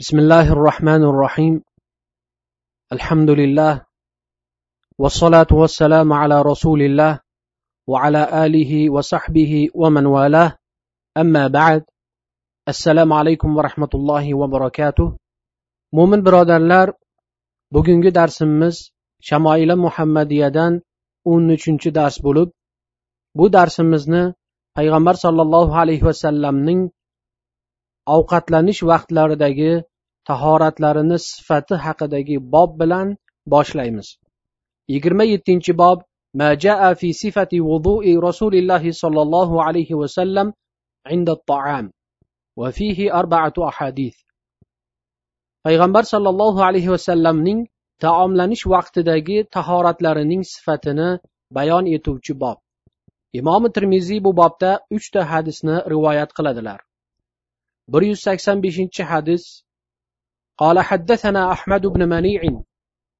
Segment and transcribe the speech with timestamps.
[0.00, 1.54] بسم الله الرحمن الرحيم
[2.92, 3.74] الحمد لله
[4.98, 7.20] والصلاة والسلام على رسول الله
[7.86, 10.50] وعلى آله وصحبه ومن والاه
[11.16, 11.82] أما بعد
[12.68, 15.08] السلام عليكم ورحمة الله وبركاته
[15.94, 16.90] mo'min birodarlar
[17.70, 18.90] bugungi darsimiz
[19.22, 20.82] shamoila muhammadiyadan
[21.24, 22.50] o'n uchinchi dars bo'lib
[23.38, 24.34] bu darsimizni
[24.76, 26.90] payg'ambar sollallohu alayhi vasallamning
[28.16, 29.72] ovqatlanish vaqtlaridagi
[30.30, 33.16] tahoratlarini sifati haqidagi bob bilan
[33.52, 34.08] boshlaymiz
[34.92, 35.98] yigirma yettinchi bob
[36.40, 40.52] ما جاء في صفة وضوء رسول الله صلى الله عليه وسلم
[41.06, 41.92] عند الطعام
[42.56, 44.16] وفيه أربعة أحاديث
[45.64, 47.60] payg'ambar sollallohu alayhi vasallamning
[48.04, 51.08] taomlanish vaqtidagi tahoratlarining sifatini
[51.56, 52.58] bayon etuvchi bob
[53.40, 56.80] imomi termiziy bu bobda uchta hadisni rivoyat qiladilar
[57.92, 59.44] bir yuz sakson beshinchi hadis
[60.59, 62.41] قال حدثنا أحمد بن منيع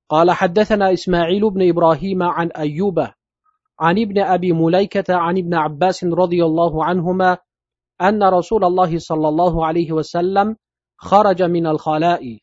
[0.09, 2.99] قال حدثنا إسماعيل بن إبراهيم عن أيوب
[3.79, 7.37] عن ابن أبي مليكة عن ابن عباس رضي الله عنهما
[8.01, 10.55] أن رسول الله صلى الله عليه وسلم
[10.97, 12.37] خرج من الخلاء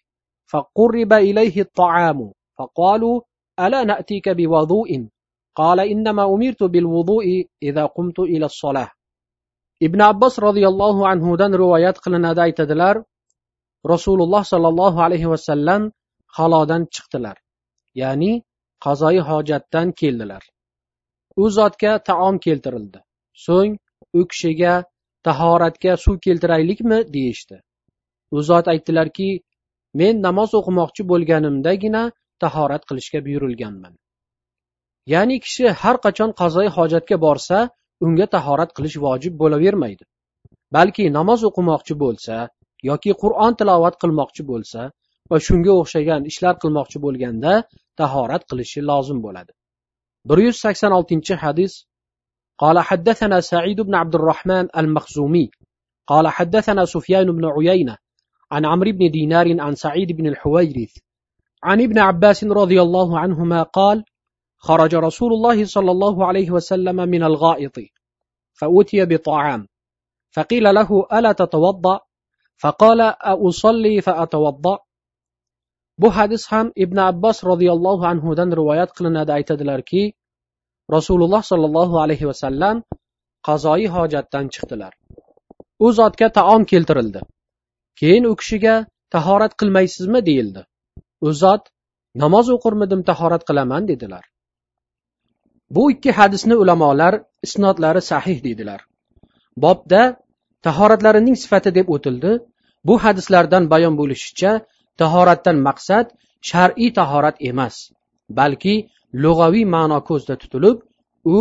[0.47, 3.21] فقرب إليه الطعام فقالوا
[3.61, 5.09] ألا نأتيك بوضوء؟
[5.55, 7.25] قال إنما أمرت بالوضوء
[7.63, 8.91] إذا قمت إلى الصلاة.
[9.83, 13.05] ابن عباس رضي الله عنه دن روايات قلنا دايت دلار
[13.93, 15.83] rasululloh sollallohu alayhi vasallam
[16.37, 17.37] halodan chiqdilar.
[18.03, 18.33] Ya'ni
[18.85, 20.43] qazoyi hojatdan keldilar.
[21.43, 22.99] U zotga taom keltirildi.
[23.47, 23.73] So'ng
[24.19, 24.75] u kishiga
[25.27, 27.57] tahoratga suv keltiraylikmi deyishdi.
[28.37, 29.29] U zot aytdilarki
[30.01, 32.03] men namoz o'qimoqchi bo'lganimdagina
[32.43, 33.95] tahorat qilishga buyurilganman.
[35.13, 37.59] Ya'ni kishi har qachon qazoyi hojatga borsa
[38.05, 40.05] unga tahorat qilish vojib bo'lavermaydi.
[40.77, 42.37] Balki namoz o'qimoqchi bo'lsa
[42.91, 44.83] yoki qur'on tilovat qilmoqchi bo'lsa
[45.31, 47.53] va shunga o'xshagan ishlar qilmoqchi bo'lganda
[48.01, 49.53] tahorat qilishi lozim bo'ladi.
[50.29, 51.73] bir yuz sakson oltinchi hadis.
[52.59, 55.51] قال حدثنا سعيد بن عبد الرحمن المخزومي
[56.07, 57.97] قال حدثنا سفيان بن عيينة
[58.51, 60.93] عن عمرو بن دينار عن سعيد بن الحويرث
[61.63, 64.05] عن ابن عباس رضي الله عنهما قال
[64.59, 67.77] خرج رسول الله صلى الله عليه وسلم من الغائط
[68.53, 69.67] فأتي بطعام
[70.31, 72.01] فقيل له ألا تتوضأ
[72.63, 73.09] faqola
[73.49, 74.75] usolli faatavaddo
[75.99, 79.31] bu hadis ham ibn abbos roziyallohu anhudan rivoyat qilinadi.
[79.39, 80.03] Aytadilarki
[80.97, 82.77] rasululloh sollallohu alayhi vasallam
[83.47, 84.93] qazoyi hojatdan chiqdilar.
[85.85, 87.21] U zotga taom keltirildi.
[88.01, 88.75] Keyin u kishiga
[89.15, 90.21] tahorat qilmaysizmi?
[90.29, 90.63] deyildi.
[91.27, 91.63] U zot
[92.23, 94.25] namoz o'qirmidim tahorat qilaman dedilar.
[95.71, 97.15] Bu ikki hadisni ulamolar
[97.47, 98.81] isnodlari sahih deydilar.
[99.65, 100.03] Bobda
[100.66, 102.32] tahoratlarining sifati deb o'tildi
[102.88, 104.52] bu hadislardan bayon bo'lishicha
[105.02, 106.06] tahoratdan maqsad
[106.50, 107.76] shar'iy tahorat emas
[108.40, 108.76] balki
[109.24, 110.78] lug'aviy ma'no ko'zda tutilib
[111.36, 111.38] u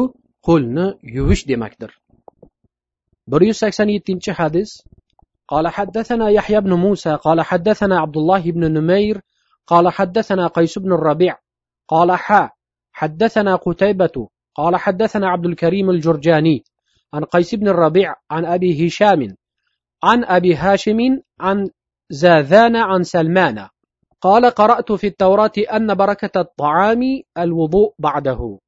[0.49, 0.87] qo'lni
[1.17, 1.91] yuvish demakdir
[3.31, 4.71] bir yuz sakson yettinchi hadis
[5.53, 9.17] قال حدثنا يحيى بن موسى قال حدثنا عبد الله بن نمير
[9.67, 11.35] قال حدثنا قيس بن الربيع
[11.89, 12.51] قال حا
[12.93, 16.65] حدثنا قتيبة قال حدثنا عبد الكريم الجرجاني
[17.14, 19.36] عن قيس بن الربيع عن أبي هشام
[20.04, 20.98] عن أبي هاشم
[21.40, 21.70] عن
[22.10, 23.68] زاذان عن سلمان.
[24.22, 27.02] قال قرأت في التوراة أن بركة الطعام
[27.38, 28.60] الوضوء بعده.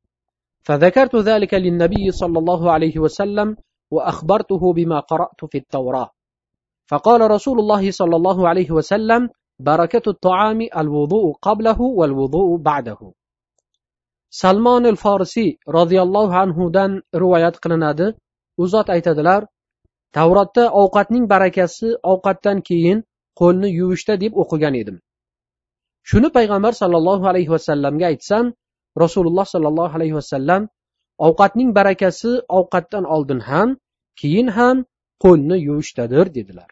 [0.64, 3.58] فذكرت ذلك للنبي صلى الله عليه وسلم
[3.92, 6.10] وأخبرته بما قرأت في التوراة.
[6.88, 13.14] فقال رسول الله صلى الله عليه وسلم بركة الطعام الوضوء قبله والوضوء بعده.
[14.30, 17.56] سلمان الفارسي رضي الله عنه دان روايات
[18.62, 19.42] u zot aytadilar
[20.18, 22.98] tavrotda ovqatning barakasi ovqatdan keyin
[23.40, 24.98] qo'lni yuvishda deb o'qigan edim.
[26.10, 28.46] Shuni payg'ambar sollallohu alayhi vasallamga aytsam
[29.04, 30.62] rasululloh sollallohu alayhi vasallam
[31.28, 33.70] ovqatning barakasi ovqatdan oldin ham
[34.22, 34.78] keyin ham
[35.24, 36.70] qo'lni yuvishdadir dedilar.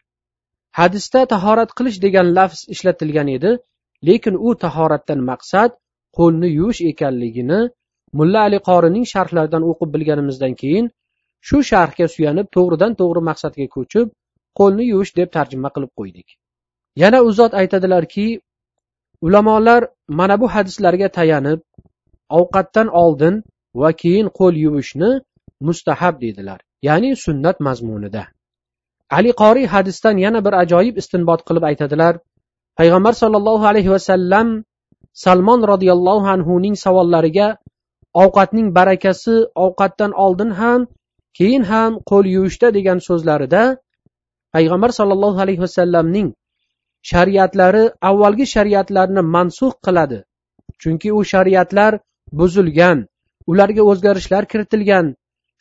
[0.79, 3.51] Hadisda tahorat qilish degan lafz ishlatilgan edi
[4.07, 5.71] lekin u tahoratdan maqsad
[6.17, 7.59] qo'lni yuvish ekanligini
[8.17, 10.85] mulla ali qorining sharhlaridan o'qib bilganimizdan keyin
[11.47, 14.07] shu sharhga suyanib to'g'ridan to'g'ri maqsadga ko'chib
[14.59, 16.27] qo'lni yuvish deb tarjima qilib qo'ydik.
[17.01, 18.27] Yana u zot aytadilarki
[19.25, 19.81] ulamolar
[20.19, 21.59] mana bu hadislarga tayanib
[22.39, 23.35] ovqatdan oldin
[23.81, 25.11] va keyin qo'l yuvishni
[25.67, 28.23] mustahab deydilar ya'ni sunnat mazmunida.
[29.17, 32.13] Ali qoriy hadisdan yana bir ajoyib istinbot qilib aytadilar
[32.79, 34.47] payg'ambar sollallohu alayhi vasallam
[35.25, 37.47] salmon roziyallohu anhuning savollariga
[38.23, 40.81] ovqatning barakasi ovqatdan oldin ham
[41.37, 43.63] keyin ham qo'l yuvishda degan so'zlarida
[44.55, 46.29] payg'ambar sollallohu alayhi vasallamning
[47.11, 50.19] shariatlari avvalgi shariatlarni mansux qiladi.
[50.81, 51.91] Chunki u shariatlar
[52.39, 52.97] buzilgan
[53.51, 55.05] ularga o'zgarishlar kiritilgan.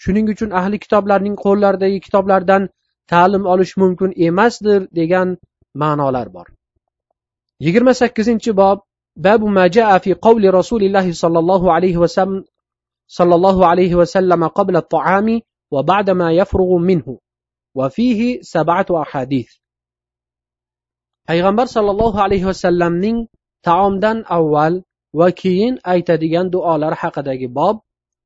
[0.03, 2.63] Shuning uchun ahli kitoblarning qo'llaridagi kitoblardan
[3.13, 5.29] ta'lim olish mumkin emasdir degan
[5.83, 6.47] ma'nolar bor.
[7.65, 8.79] Yigirma sakkizinchi bob
[9.27, 12.45] babu majaa fi qawli rasulillahi sollallohu alayhi vasallam
[13.19, 15.37] sollallohu alayhi vasallam qabla at-ta'ami
[15.75, 17.19] وبعد ما يفرغ منه.
[17.75, 19.51] وفيه سبعة أحاديث.
[21.29, 23.29] پیغمبر صلى الله عليه وسلم نين
[23.63, 24.83] تعامدن أول
[25.15, 27.21] وكين أي تدين دعالر حق
[27.59, 27.81] باب.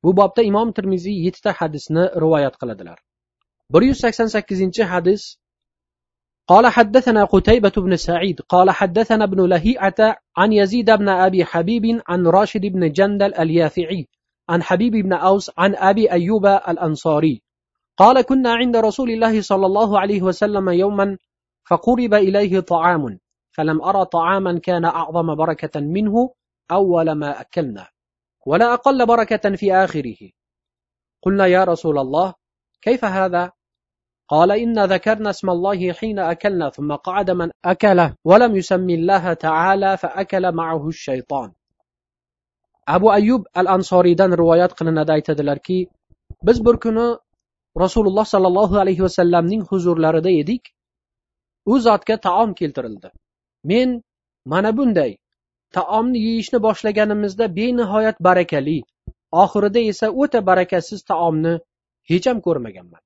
[0.05, 2.99] bu bobda imom termiziy yettita hadisni rivoyat qiladilar
[3.75, 5.23] bir yuz sakson sakkizinchi hadis
[6.53, 12.27] قال حدثنا قتيبة بن سعيد قال حدثنا ابن لهيعة عن يزيد بن أبي حبيب عن
[12.27, 14.07] راشد بن جندل اليافعي
[14.49, 17.43] عن حبيب بن أوس عن أبي أيوب الأنصاري.
[17.97, 21.19] قال كنا عند رسول الله صلى الله عليه وسلم يوما
[21.69, 23.19] فقرب إليه طعام
[23.51, 26.31] فلم أرى طعاما كان أعظم بركة منه
[26.71, 27.89] أول ما أكلنا
[28.47, 30.17] ولا أقل بركة في آخره.
[31.23, 32.35] قلنا يا رسول الله
[32.83, 33.53] كيف هذا؟
[34.29, 39.97] قال إن ذكرنا اسم الله حين أكلنا ثم قعد من أكله ولم يسمي الله تعالى
[39.97, 41.53] فأكل معه الشيطان.
[42.97, 45.79] Abu ayub al ansoriydan rivoyat qilinadi aytadilarki
[46.47, 47.07] biz bir kuni
[47.85, 50.63] rasululloh sollallohu alayhi vasallamning huzurlarida edik.
[51.73, 53.09] U zotga taom keltirildi.
[53.71, 53.89] Men
[54.53, 55.17] mana bunday
[55.77, 58.79] taomni yeyishni boshlaganimizda benihoyat barakali
[59.43, 61.55] oxirida esa o'ta barakasiz taomni
[62.11, 63.03] hecham ko'rmaganman.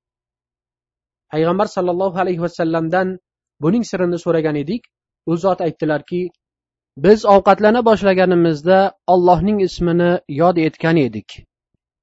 [1.33, 3.19] Payg'ambar sollallohu alayhi vasallamdan
[3.63, 4.83] buning sirini so'ragan edik.
[5.31, 6.21] U zot aytdilarki
[6.97, 11.47] biz ovqatlana boshlaganimizda ollohning ismini yod etgan edik.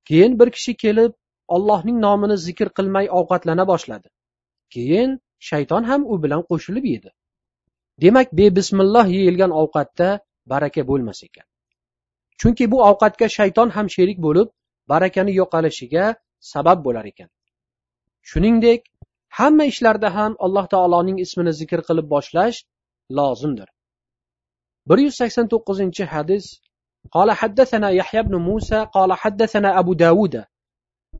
[0.05, 1.13] Keyin bir kishi kelib
[1.47, 4.07] ollohning nomini zikr qilmay ovqatlana boshladi.
[4.69, 7.09] Keyin shayton ham u bilan qo'shilib yedi.
[8.01, 11.47] Demak bebismilloh yeyilgan ovqatda baraka bo'lmas ekan.
[12.39, 14.47] Chunki bu ovqatga shayton ham sherik bo'lib
[14.91, 16.05] barakani yo'qolishiga
[16.39, 17.29] sabab bo'lar ekan.
[18.29, 18.81] Shuningdek
[19.39, 22.57] hamma ishlarda ham alloh taoloning ismini zikr qilib boshlash
[23.17, 23.69] lozimdir.
[24.89, 26.45] Bir yuz sakson to'qqizinchi hadis
[27.11, 30.43] قال حدثنا يحيى بن موسى قال حدثنا أبو داود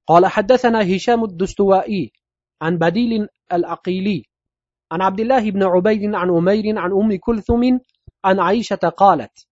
[0.07, 2.12] قال حدثنا هشام الدستوائي
[2.62, 4.24] عن بديل العقيلي
[4.92, 7.63] عن عبد الله بن عبيد عن أمير عن أم كلثم
[8.25, 9.48] عن عائشة قالت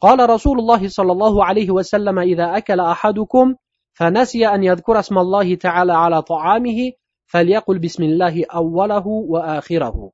[0.00, 3.54] قال رسول الله صلى الله عليه وسلم إذا أكل أحدكم
[3.92, 6.92] فنسي أن يذكر اسم الله تعالى على طعامه
[7.26, 10.10] فليقل بسم الله أوله وآخره.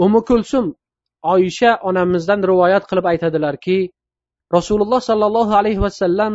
[0.00, 0.70] أم كلثم
[1.32, 3.78] oysha onamizdan rivoyat qilib aytadilarki
[4.56, 6.34] rasululloh sollallohu alayhi vasallam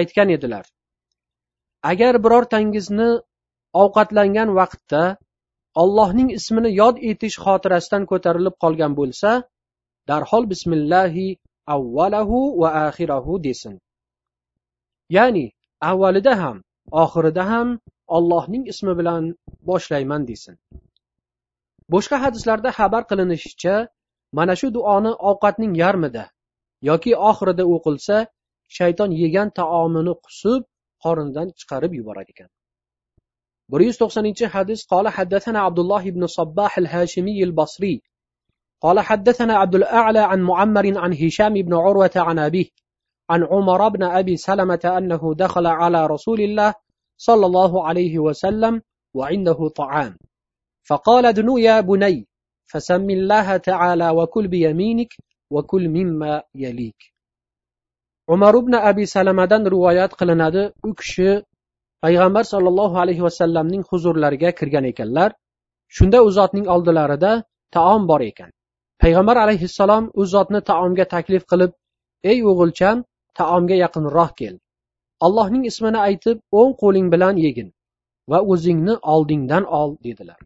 [0.00, 0.64] aytgan edilar
[1.90, 3.10] agar birortangizni
[3.82, 5.02] ovqatlangan vaqtda
[5.82, 9.30] ollohning ismini yod etish xotirasidan ko'tarilib qolgan bo'lsa
[10.10, 11.26] darhol bismillahi
[11.74, 13.74] avvalahu va axirahu desin.
[15.16, 15.46] Ya'ni
[15.90, 16.56] avvalida ham
[17.04, 17.68] oxirida ham
[18.16, 19.22] ollohning ismi bilan
[19.68, 20.54] boshlayman desin.
[21.92, 23.74] Boshqa hadislarda xabar qilinishicha
[24.36, 26.24] mana shu duoni ovqatning yarmida
[26.88, 28.16] yoki oxirida o'qilsa
[28.76, 30.62] shayton yegan taomini qusib
[31.04, 32.48] qornidan chiqarib yuborar ekan
[33.72, 38.02] bir yuz to'qsoninchi hadis qola haddathana abdulloh ibn صباح الهاشمي البصري
[38.80, 42.66] قال حدثنا عبد الأعلى عن معمر عن هشام بن عروة عن أبيه
[43.30, 46.74] عن عمر بن أبي سلمة أنه دخل على رسول الله
[47.16, 48.82] صلى الله عليه وسلم
[49.14, 50.16] وعنده طعام
[50.88, 52.27] فقال ادنو يا بني
[52.71, 55.11] فسم الله تعالى وكل بيمينك
[55.53, 57.13] وكل مما يليك
[58.27, 61.43] umar ibn abi salamadan rivoyat qilinadi u kishi
[62.03, 65.29] payg'ambar sollallohu alayhi vasallamning huzurlariga kirgan ekanlar
[65.95, 67.31] shunda u zotning oldilarida
[67.75, 68.49] taom bor ekan
[69.03, 71.71] payg'ambar alayhissalom u zotni taomga taklif qilib
[72.31, 72.97] ey o'g'ilcham
[73.39, 74.55] taomga yaqinroq kel
[75.25, 77.69] allohning ismini aytib o'ng qo'ling bilan yegin
[78.31, 80.39] va o'zingni oldingdan ol dedilar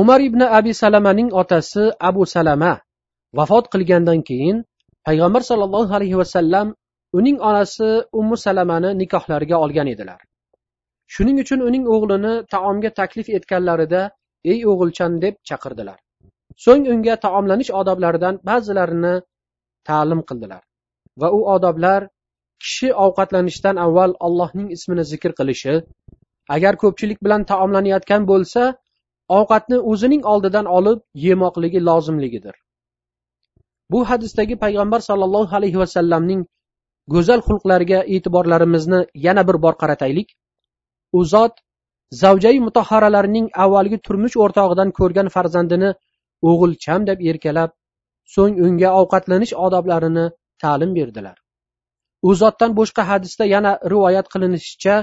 [0.00, 2.72] Umar ibn abi salamaning otasi abu salama
[3.38, 4.56] vafot qilgandan keyin
[5.06, 6.66] payg'ambar sollallohu alayhi vasallam
[7.18, 7.88] uning onasi
[8.18, 10.20] ummu salamani nikohlariga olgan edilar.
[11.14, 14.02] Shuning uchun uning o'g'lini taomga taklif etganlarida
[14.52, 15.98] ey o'g'ilchan deb chaqirdilar.
[16.64, 19.14] So'ng unga taomlanish odoblaridan ba'zilarini
[19.88, 20.62] ta'lim qildilar
[21.20, 22.00] va u odoblar
[22.62, 25.74] kishi ovqatlanishdan avval allohning ismini zikr qilishi
[26.56, 28.62] agar ko'pchilik bilan taomlanayotgan bo'lsa
[29.28, 32.54] ovqatni o'zining oldidan olib yemoqligi lozimligidir.
[33.90, 36.42] Bu hadisdagi payg'ambar sollallohu alayhi vasallamning
[37.14, 40.28] go'zal xulqlariga e'tiborlarimizni yana bir bor qarataylik.
[41.18, 41.54] U zot
[42.22, 45.90] zavjai mutahharalarining avvalgi turmush o'rtog'idan ko'rgan farzandini
[46.50, 47.70] o'g'ilcham deb erkalab
[48.34, 50.26] so'ng unga ovqatlanish odoblarini
[50.62, 51.36] ta'lim berdilar.
[52.28, 54.96] U zotdan boshqa hadisda yana rivoyat qilinishicha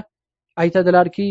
[0.62, 1.28] aytadilarki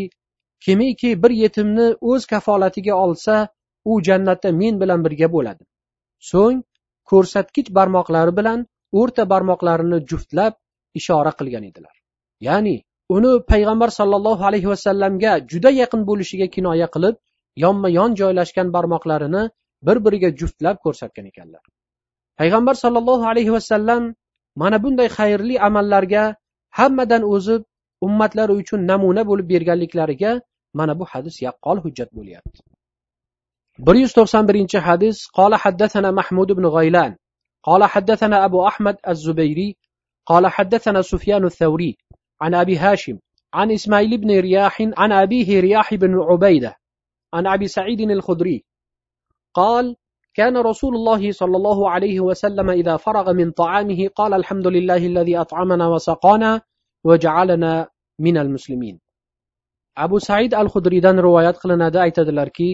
[0.64, 3.48] kimiki bir yetimni o'z kafolatiga olsa
[3.84, 5.64] u jannatda men bilan birga bo'ladi.
[6.30, 6.62] So'ng
[7.10, 8.66] ko'rsatkich barmoqlari bilan
[9.00, 10.54] o'rta barmoqlarini juftlab
[11.00, 11.94] ishora qilgan edilar.
[12.46, 12.76] Ya'ni
[13.16, 17.16] uni payg'ambar sollallohu alayhi vasallamga juda yaqin bo'lishiga kinoya qilib
[17.64, 19.42] yonma yon joylashgan barmoqlarini
[19.86, 21.64] bir biriga juftlab ko'rsatgan ekanlar.
[22.40, 24.02] Payg'ambar sollallohu alayhi vasallam
[24.62, 26.24] mana bunday xayrli amallarga
[26.78, 27.62] hammadan o'zib
[28.06, 30.32] ummatlari uchun namuna bo'lib berganliklariga
[30.78, 32.60] mana bu hadis yaqqol hujjat bo'lyapti
[33.86, 37.12] bir yuz to'qson birinchi hadis qola haddathana mahmud ibn g'aylan
[37.68, 39.76] قال حدثنا أبو أحمد الزبيري
[40.26, 41.96] قال حدثنا سفيان الثوري
[42.40, 43.18] عن أبي هاشم.
[43.54, 46.76] عن إسماعيل بن رياح عن أبيه رياح بن عبيدة
[47.34, 48.64] عن أبي سعيد الخدري
[49.54, 49.96] قال
[50.34, 55.40] كان رسول الله صلى الله عليه وسلم إذا فرغ من طعامه قال الحمد لله الذي
[55.40, 56.60] أطعمنا وسقانا
[57.04, 57.88] وجعلنا
[58.18, 59.00] من المسلمين
[59.96, 61.98] abu said al hudriydan rivoyat qilinadi.
[62.06, 62.70] Aytadilarki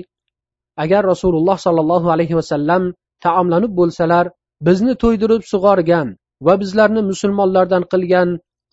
[0.85, 2.83] agar rasululloh sollallohu alayhi vasallam
[3.25, 4.25] taomlanib bo'lsalar
[4.69, 6.09] bizni to'ydirib sug'organ
[6.47, 8.29] va bizlarni musulmonlardan qilgan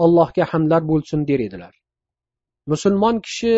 [0.05, 1.73] allohga hamdlar bo'lsin der edilar.
[2.71, 3.53] Musulmon kishi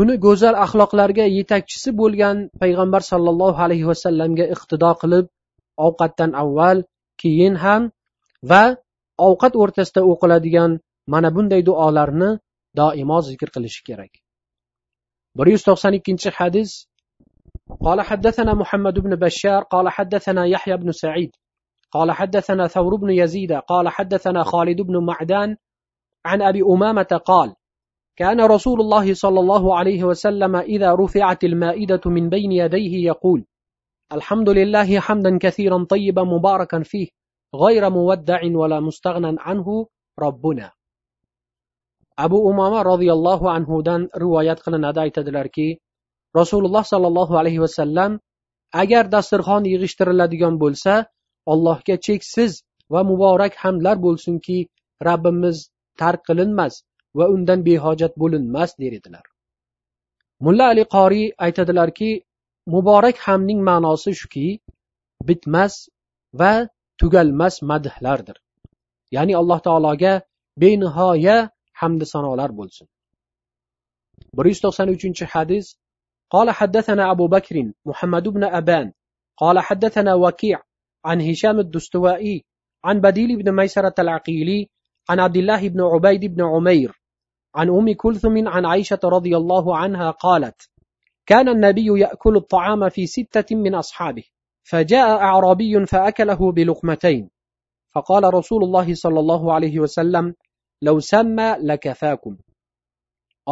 [0.00, 5.26] uni go'zal axloqlarga yetakchisi bo'lgan payg'ambar sollallohu alayhi vasallamga iqtido qilib
[5.86, 6.78] ovqatdan avval
[7.22, 7.82] keyin ham
[8.50, 8.64] va
[9.28, 10.70] ovqat o'rtasida o'qiladigan
[11.12, 12.30] mana bunday duolarni
[12.76, 14.12] doimo zikr qilishi kerak
[15.38, 16.30] bir yuz to'qson ikkinchi
[17.80, 21.30] قال حدثنا محمد بن بشار قال حدثنا يحيى بن سعيد
[21.90, 25.56] قال حدثنا ثور بن يزيد قال حدثنا خالد بن معدان
[26.24, 27.54] عن أبي أمامة قال
[28.16, 33.44] كان رسول الله صلى الله عليه وسلم إذا رفعت المائدة من بين يديه يقول
[34.12, 37.08] الحمد لله حمدا كثيرا طيبا مباركا فيه
[37.54, 39.86] غير مودع ولا مستغنى عنه
[40.18, 40.72] ربنا
[42.24, 44.98] abu umoma roziyallohu anhudan rivoyat qilinadi.
[45.06, 45.68] Aytadilarki
[46.38, 48.12] rasululloh sollallohu alayhi vasallam
[48.82, 50.92] agar dasturxon yig'ishtiriladigan bo'lsa
[51.52, 52.52] allohga cheksiz
[52.92, 54.58] va muborak hamdlar bo'lsinki
[55.08, 55.56] rabbimiz
[56.00, 56.74] tark qilinmas
[57.18, 59.24] va undan behojat bo'linmas der edilar.
[60.44, 62.10] Mulla ali qoriy aytadilarki
[62.74, 64.46] muborak hamning ma'nosi shuki
[65.28, 65.74] bitmas
[66.40, 66.52] va
[67.00, 68.36] tugalmas madhlardir.
[69.16, 70.12] Ya'ni alloh taologa
[70.62, 71.38] benihoya
[71.80, 72.86] hamdi sanolar bo'lsin
[74.36, 75.66] bir yuz to'qson uchinchi hadis
[76.30, 78.92] قال حدثنا أبو بكر محمد بن أبان
[79.36, 80.58] قال حدثنا وكيع
[81.04, 82.44] عن هشام الدستوائي
[82.84, 84.68] عن بديل بن ميسرة العقيلي
[85.08, 87.00] عن عبد الله بن عبيد بن عمير
[87.54, 90.70] عن أم كلثم عن عائشة رضي الله عنها قالت
[91.26, 94.24] كان النبي يأكل الطعام في ستة من أصحابه
[94.62, 97.30] فجاء أعرابي فأكله بلقمتين
[97.94, 100.34] فقال رسول الله صلى الله عليه وسلم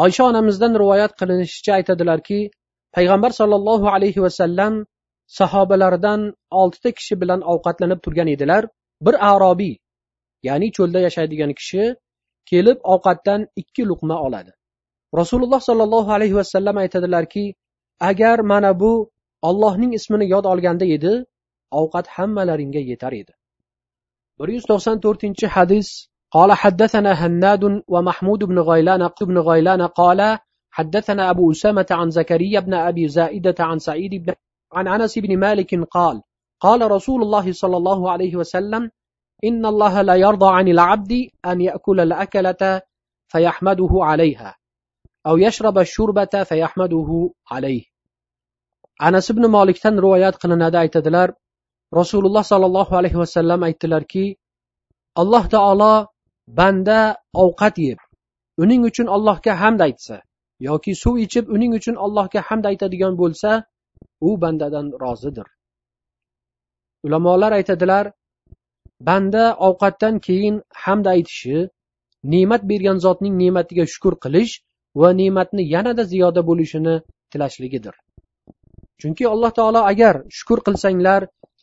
[0.03, 2.39] oysha onamizdan rivoyat qilinishicha aytadilarki
[2.97, 4.75] payg'ambar sollallohu alayhi vasallam
[5.39, 6.21] sahobalaridan
[6.61, 8.63] oltita kishi bilan ovqatlanib turgan edilar.
[9.07, 9.75] Bir arobiy
[10.49, 11.85] ya'ni cho'lda yashaydigan kishi
[12.51, 14.53] kelib ovqatdan ikki luqma oladi.
[15.21, 17.45] Rasululloh sollallohu alayhi vasallam aytadilarki
[18.11, 18.93] agar mana bu
[19.49, 21.13] ollohning ismini yod olganda edi
[21.81, 23.33] ovqat hammalaringga yetar edi.
[24.39, 25.89] Bir yuz to'qson to'rtinchi hadis
[26.37, 30.39] قال حدثنا هناد ومحمود بن غيلان بن غيلان قال
[30.71, 34.35] حدثنا أبو أسامة عن زكريا بن أبي زائدة عن سعيد بن
[34.73, 36.23] عن أنس بن مالك قال
[36.61, 38.91] قال رسول الله صلى الله عليه وسلم
[39.45, 41.13] إن الله لا يرضى عن العبد
[41.47, 42.83] أن يأكل الأكلة
[43.29, 44.57] فيحمده عليها
[45.27, 47.85] أو يشرب الشربة فيحمده عليه.
[49.03, 51.33] أنس بن مالك تن روايات قلنا aytadilar
[51.93, 54.37] rasululloh sollallohu alayhi vasallam aytdilarki
[55.17, 56.16] alloh taolo
[56.49, 57.99] banda ovqat yeb
[58.63, 60.17] uning uchun allohga hamd aytsa
[60.69, 63.51] yoki suv ichib uning uchun allohga hamd aytadigan bo'lsa
[64.21, 65.47] u bandadan rozidir.
[67.07, 68.05] Ulamolar aytadilar
[69.09, 71.59] banda ovqatdan keyin hamd aytishi
[72.33, 74.53] ne'mat bergan zotning ne'matiga shukur qilish
[75.01, 76.95] va ne'matni yanada ziyoda bo'lishini
[77.31, 77.95] tilashligidir.
[79.01, 81.23] Chunki alloh taolo agar shukur qilsanglar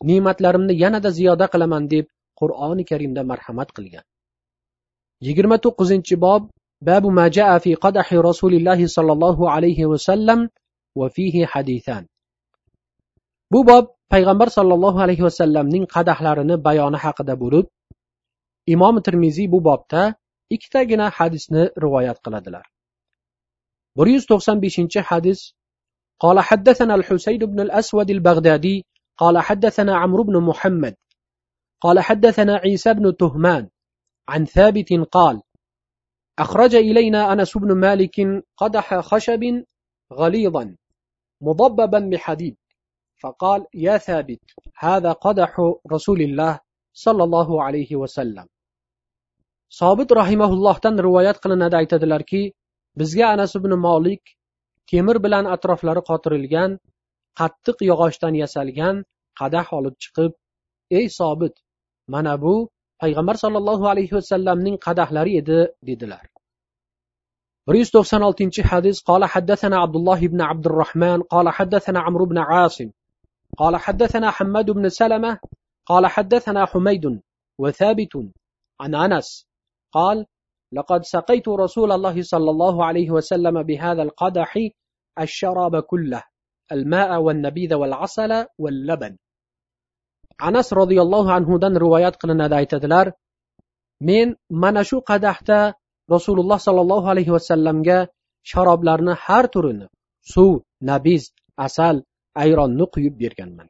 [0.10, 2.06] ne'matlarimni yanada ziyoda qilaman deb
[2.40, 4.06] qur'oni karimda marhamat qilgan.
[5.27, 6.43] yigirma to'qqizinchi bob
[6.89, 10.41] babu majaa fi qadahi rasulillahi sollallohu alayhi vasallam
[10.99, 12.05] va fihi hadithan
[13.53, 17.67] bu bob payg'ambar sollallohu alayhi vasallamning qadahlarini bayoni haqida bo'lib
[18.75, 20.03] imom termiziy bu bobda
[20.55, 22.65] ikkitagina hadisni rivoyat qiladilar
[23.97, 25.41] bir yuz to'qson beshinchi hadis
[26.25, 28.77] قال حدثنا الحسين بن الأسود البغدادي
[29.17, 30.95] قال حدثنا عمرو بن محمد
[31.81, 33.69] قال حدثنا عيسى بن تهمان
[34.29, 35.43] عن ثابت قال
[36.39, 39.65] أخرج إلينا أنس بن مالك قدح خشب
[40.13, 40.77] غليظا
[41.41, 42.57] مضببا بحديد
[43.23, 44.41] فقال يا ثابت
[44.77, 45.57] هذا قدح
[45.93, 46.61] رسول الله
[46.93, 48.47] صلى الله عليه وسلم
[49.69, 52.43] sobit rahimaullohdan rivoyat qilinadi aytadilarki
[53.01, 54.23] bizga anas ibn molik
[54.91, 56.71] temir bilan atroflari qotirilgan
[57.41, 58.97] qattiq yog'ochdan yasalgan
[59.41, 60.33] qadah olib chiqib
[60.99, 61.55] ey sobit
[62.15, 62.55] mana bu
[63.04, 66.24] payg'ambar sollallohu alayhi vasallamning qadahlari edi dedilar
[67.68, 72.92] bir yuz to'qson oltinchi hadis qola haddathana abdulloh ibn abdurahmon qola haddathana amr ibn asim
[73.62, 75.40] قال حدثنا حماد بن سلمة
[75.86, 77.22] قال حدثنا حميد
[77.62, 78.14] وثابت
[78.82, 79.48] عن أنس
[79.92, 80.26] قال
[80.72, 84.52] لقد سقيت رسول الله صلى الله عليه وسلم بهذا القدح
[85.20, 86.24] الشراب كله
[86.72, 89.18] الماء والنبيذ والعسل واللبن
[90.40, 93.06] anas roziyallohu anhudan rivoyat qilinadi aytadilar
[94.10, 94.28] men
[94.64, 95.60] mana shu qadahda
[96.16, 97.98] rasululloh sollallohu alayhi vasallamga
[98.52, 99.88] sharoblarni har turini
[100.34, 100.54] suv
[100.90, 101.24] nabiz
[101.68, 101.96] asal
[102.44, 103.68] ayronni quyib berganman.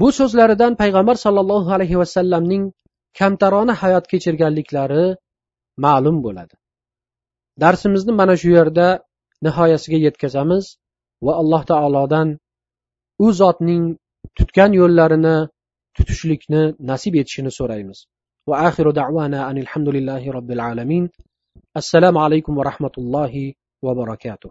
[0.00, 2.64] Bu so'zlaridan payg'ambar sollallohu alayhi vasallamning
[3.18, 5.04] kamtarona hayot kechirganliklari
[5.84, 6.54] ma'lum bo'ladi.
[7.62, 8.86] Darsimizni mana shu yerda
[9.46, 10.64] nihoyasiga yetkazamiz
[11.26, 12.28] va alloh taolodan
[13.24, 13.84] u zotning
[14.36, 15.36] tutgan yo'llarini
[15.96, 17.98] tutishlikni nasib etishini so'raymiz
[18.50, 21.04] va axiru da'vana anilhamdulillahi robbil alamin
[21.80, 23.44] assalomu alaykum va rahmatullohi
[23.86, 24.50] va barakatuh